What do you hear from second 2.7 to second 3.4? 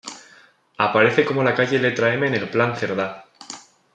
Cerdá.